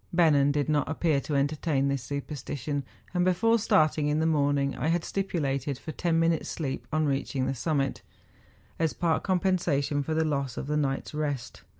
[0.11, 4.87] Bennen did not appear to entertain this superstition, and before starting in the morning I
[4.87, 8.01] had stipulated for ten minutes' sleep on reaching the summit,
[8.79, 11.61] as part compensation for the loss of the night's rest.